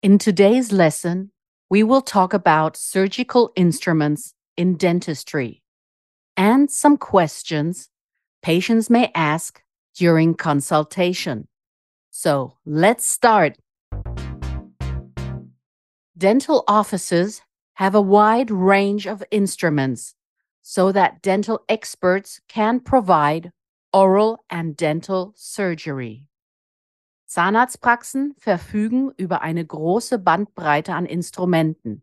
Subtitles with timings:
[0.00, 1.32] In today's lesson,
[1.68, 5.60] we will talk about surgical instruments in dentistry
[6.36, 7.88] and some questions
[8.40, 9.60] patients may ask
[9.96, 11.48] during consultation.
[12.12, 13.56] So let's start.
[16.16, 17.42] Dental offices
[17.74, 20.14] have a wide range of instruments
[20.62, 23.50] so that dental experts can provide
[23.92, 26.27] oral and dental surgery.
[27.28, 32.02] Zahnarztpraxen verfügen über eine große Bandbreite an Instrumenten,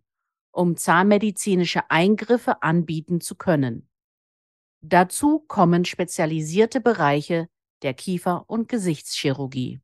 [0.52, 3.90] um zahnmedizinische Eingriffe anbieten zu können.
[4.82, 7.50] Dazu kommen spezialisierte Bereiche
[7.82, 9.82] der Kiefer- und Gesichtschirurgie.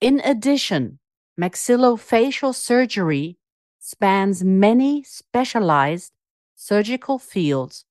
[0.00, 1.00] In addition,
[1.36, 3.38] maxillofacial surgery
[3.80, 6.12] spans many specialized
[6.54, 7.86] surgical fields,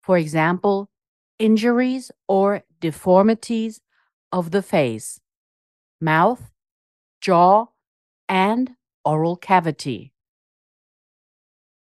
[0.00, 0.88] for example,
[1.36, 3.82] injuries or deformities
[4.32, 5.20] of the face
[6.00, 6.50] mouth,
[7.20, 7.66] jaw,
[8.28, 10.12] and oral cavity.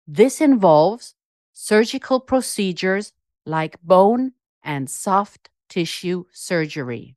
[0.07, 1.15] This involves
[1.53, 3.13] surgical procedures
[3.47, 7.17] like bone and soft tissue surgery.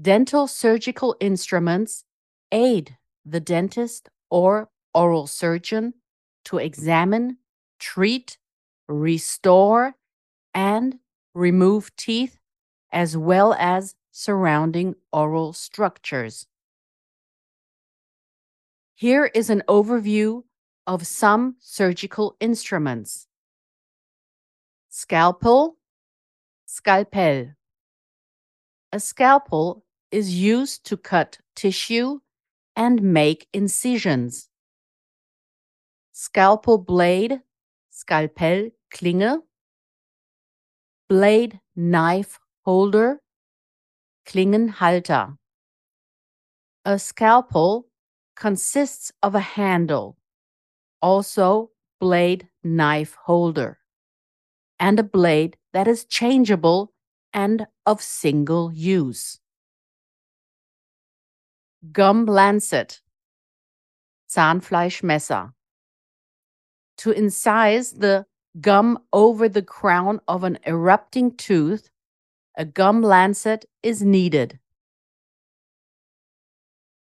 [0.00, 2.04] Dental surgical instruments
[2.52, 5.94] aid the dentist or oral surgeon
[6.46, 7.38] to examine,
[7.78, 8.38] treat,
[8.88, 9.94] restore,
[10.54, 10.98] and
[11.34, 12.38] remove teeth
[12.92, 16.46] as well as surrounding oral structures.
[18.94, 20.42] Here is an overview
[20.86, 23.28] of some surgical instruments
[24.90, 25.78] scalpel,
[26.66, 27.54] scalpel.
[28.92, 32.20] A scalpel is used to cut tissue
[32.76, 34.50] and make incisions.
[36.12, 37.40] Scalpel blade,
[37.88, 39.40] scalpel Klinge,
[41.08, 43.22] blade knife holder,
[44.30, 45.36] Klingenhalter.
[46.84, 47.88] A scalpel
[48.36, 50.18] consists of a handle,
[51.02, 53.80] also blade knife holder,
[54.78, 56.92] and a blade that is changeable
[57.32, 59.40] and of single use.
[61.90, 63.00] Gum lancet,
[64.30, 65.52] Zahnfleischmesser.
[66.98, 68.26] To incise the
[68.60, 71.89] gum over the crown of an erupting tooth,
[72.60, 74.58] a gum lancet is needed.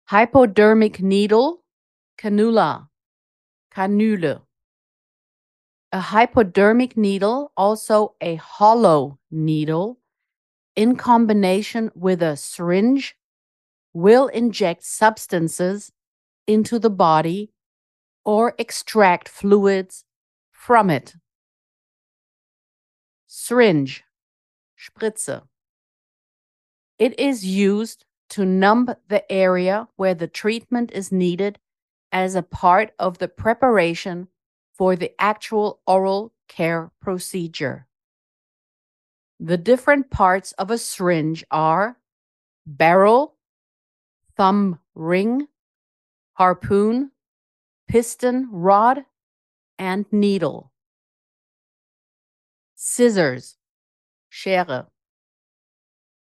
[0.05, 1.65] Hypodermic needle,
[2.17, 2.87] cannula,
[3.69, 4.43] Kanüle.
[5.91, 9.99] A hypodermic needle, also a hollow needle,
[10.77, 13.17] in combination with a syringe,
[13.91, 15.91] will inject substances
[16.47, 17.51] into the body
[18.23, 20.05] or extract fluids
[20.51, 21.15] from it.
[23.27, 24.05] Syringe,
[24.79, 25.48] Spritze.
[26.99, 31.57] It is used to numb the area where the treatment is needed
[32.11, 34.27] as a part of the preparation
[34.73, 37.87] for the actual oral care procedure.
[39.39, 41.97] The different parts of a syringe are
[42.67, 43.35] barrel,
[44.35, 45.47] thumb ring,
[46.33, 47.11] harpoon,
[47.87, 49.05] piston rod,
[49.77, 50.73] and needle.
[52.75, 53.55] Scissors,
[54.29, 54.87] Schere.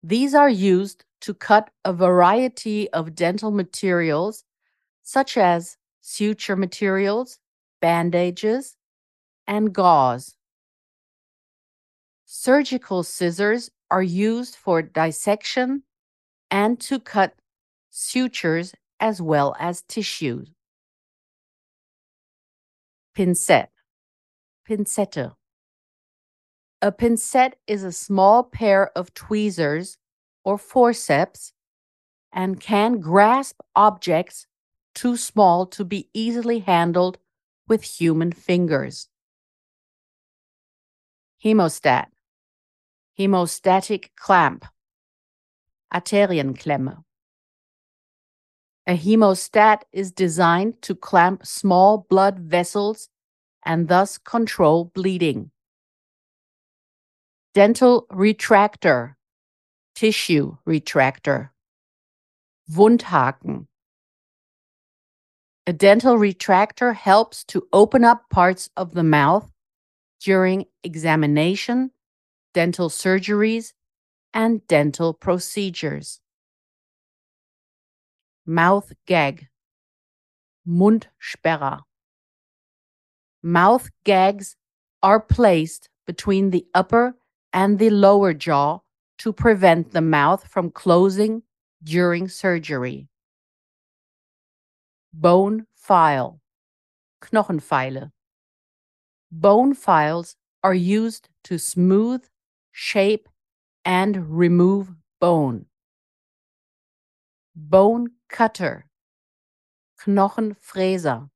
[0.03, 4.43] These are used to cut a variety of dental materials,
[5.01, 7.39] such as suture materials,
[7.81, 8.75] bandages,
[9.47, 10.35] and gauze.
[12.25, 15.83] Surgical scissors are used for dissection
[16.51, 17.35] and to cut
[17.89, 20.49] sutures as well as tissues.
[23.15, 23.69] Pincette.
[24.67, 25.35] Pinzette.
[26.83, 29.97] A pincette is a small pair of tweezers
[30.43, 31.53] or forceps
[32.29, 34.47] and can grasp objects
[34.93, 37.19] too small to be easily handled
[37.69, 39.07] with human fingers.
[41.41, 42.07] Hemostat,
[43.17, 44.65] hemostatic clamp,
[45.93, 47.01] Arterienklemme.
[48.87, 53.07] A hemostat is designed to clamp small blood vessels
[53.63, 55.52] and thus control bleeding.
[57.53, 59.13] Dental retractor,
[59.93, 61.51] tissue retractor.
[62.71, 63.67] Wundhaken,
[65.67, 69.51] A dental retractor helps to open up parts of the mouth
[70.19, 71.91] during examination,
[72.55, 73.73] dental surgeries,
[74.33, 76.21] and dental procedures.
[78.47, 79.47] Mouth gag.
[80.67, 81.81] Mundsperrer.
[83.43, 84.55] Mouth gags
[85.03, 87.15] are placed between the upper
[87.53, 88.79] and the lower jaw
[89.19, 91.43] to prevent the mouth from closing
[91.83, 93.07] during surgery.
[95.13, 96.41] Bone file.
[97.21, 98.11] Knochenfeile.
[99.31, 102.23] Bone files are used to smooth,
[102.71, 103.29] shape,
[103.85, 104.91] and remove
[105.21, 105.65] bone.
[107.55, 108.87] Bone cutter.
[110.05, 111.29] Knochenfräser.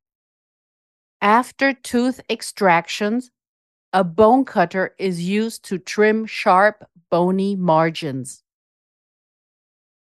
[1.22, 3.32] After tooth extractions,
[3.98, 8.44] a bone cutter is used to trim sharp, bony margins.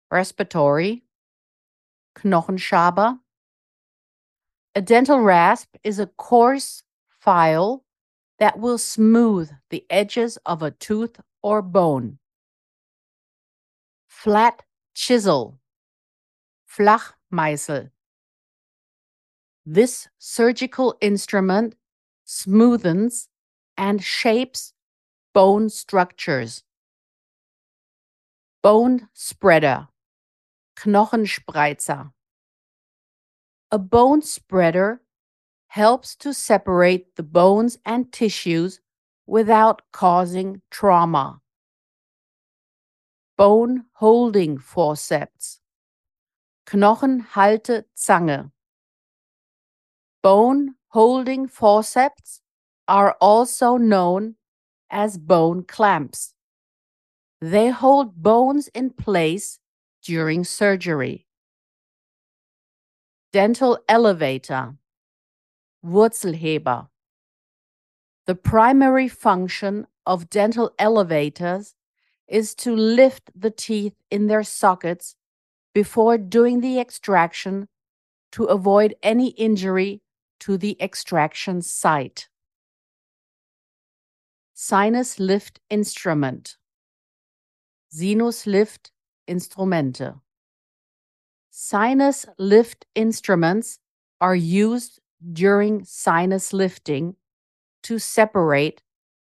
[0.09, 1.01] Raspatory.
[2.15, 3.19] Knochenschaber.
[4.73, 7.83] A dental rasp is a coarse file
[8.39, 12.19] that will smooth the edges of a tooth or bone.
[14.07, 14.63] Flat
[14.95, 15.59] chisel.
[16.73, 17.89] Flachmeißel.
[19.65, 21.75] This surgical instrument
[22.25, 23.27] smoothens
[23.77, 24.73] and shapes
[25.33, 26.63] bone structures.
[28.61, 29.87] Bone spreader.
[30.77, 32.11] Knochenspreizer.
[33.71, 35.01] A bone spreader
[35.67, 38.79] helps to separate the bones and tissues
[39.25, 41.41] without causing trauma.
[43.37, 45.59] Bone holding forceps.
[46.67, 48.51] Knochenhaltezange.
[50.21, 52.42] Bone holding forceps
[52.87, 54.35] are also known
[54.89, 56.33] as bone clamps.
[57.41, 59.59] They hold bones in place
[60.01, 61.25] during surgery.
[63.31, 64.75] Dental elevator.
[65.83, 66.87] Wurzelheber.
[68.25, 71.75] The primary function of dental elevators
[72.27, 75.15] is to lift the teeth in their sockets
[75.73, 77.67] before doing the extraction
[78.31, 80.01] to avoid any injury
[80.39, 82.29] to the extraction site.
[84.55, 86.57] Sinus Lift Instrument.
[87.89, 88.91] Sinus Lift
[89.27, 90.19] Instrumente.
[91.49, 93.79] Sinus lift instruments
[94.21, 94.99] are used
[95.31, 97.15] during sinus lifting
[97.81, 98.83] to separate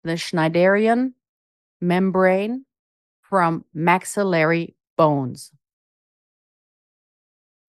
[0.06, 1.14] the Schneiderian
[1.82, 2.66] membrane
[3.22, 5.52] from maxillary bones.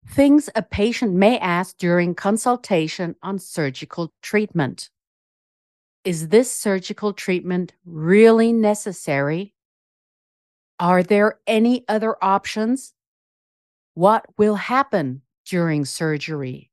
[0.08, 4.90] Things a patient may ask during consultation on surgical treatment.
[6.02, 9.54] Is this surgical treatment really necessary?
[10.78, 12.94] Are there any other options?
[13.92, 16.70] What will happen during surgery?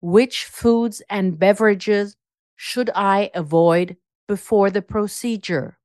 [0.00, 2.16] Which foods and beverages
[2.54, 3.96] should I avoid
[4.28, 5.78] before the procedure?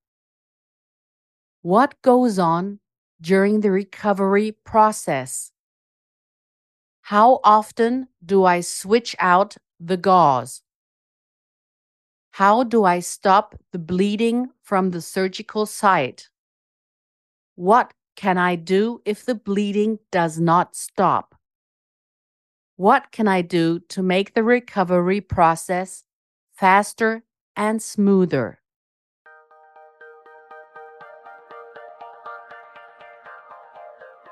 [1.64, 2.80] What goes on
[3.20, 5.52] during the recovery process?
[7.02, 10.62] How often do I switch out the gauze?
[12.38, 16.30] How do I stop the bleeding from the surgical site?
[17.56, 21.34] What can I do if the bleeding does not stop?
[22.76, 26.04] What can I do to make the recovery process
[26.54, 27.24] faster
[27.56, 28.60] and smoother?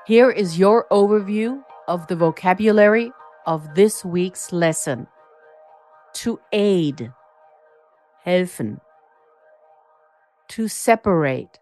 [0.06, 3.10] Here is your overview of the vocabulary
[3.46, 5.08] of this week's lesson.
[6.22, 7.10] To aid,
[8.26, 8.80] helfen.
[10.48, 11.58] To separate,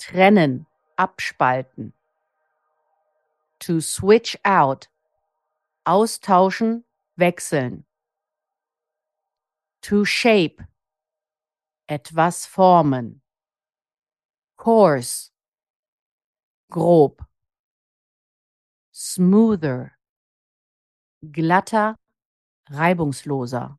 [0.00, 0.66] trennen,
[0.98, 1.92] abspalten.
[3.60, 4.88] To switch out,
[5.86, 6.84] austauschen,
[7.16, 7.84] wechseln.
[9.82, 10.62] To shape,
[11.88, 13.20] etwas formen.
[14.56, 15.30] Coarse,
[16.70, 17.22] grob
[18.98, 19.92] smoother,
[21.30, 21.94] glatter,
[22.68, 23.78] reibungsloser.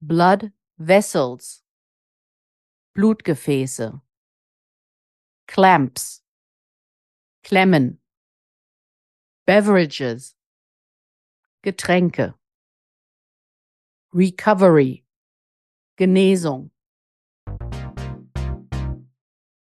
[0.00, 1.64] Blood vessels,
[2.94, 4.00] Blutgefäße.
[5.48, 6.24] Clamps,
[7.42, 8.00] Klemmen.
[9.44, 10.36] Beverages,
[11.62, 12.38] Getränke.
[14.14, 15.04] Recovery,
[15.96, 16.70] Genesung.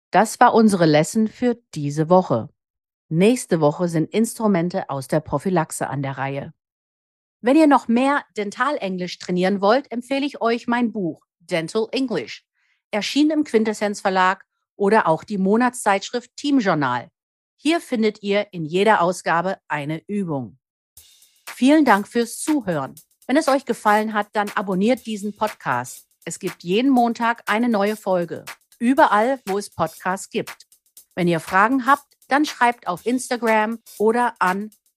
[0.09, 2.49] Das war unsere Lesson für diese Woche.
[3.09, 6.55] Nächste Woche sind Instrumente aus der Prophylaxe an der Reihe.
[7.45, 12.45] Wenn ihr noch mehr Dentalenglisch trainieren wollt, empfehle ich euch mein Buch Dental English,
[12.89, 14.45] erschienen im Quintessenz Verlag
[14.77, 17.09] oder auch die Monatszeitschrift Team Journal.
[17.57, 20.57] Hier findet ihr in jeder Ausgabe eine Übung.
[21.49, 22.95] Vielen Dank fürs Zuhören.
[23.27, 26.07] Wenn es euch gefallen hat, dann abonniert diesen Podcast.
[26.23, 28.45] Es gibt jeden Montag eine neue Folge.
[28.79, 30.65] Überall, wo es Podcasts gibt.
[31.13, 34.69] Wenn ihr Fragen habt, dann schreibt auf Instagram oder an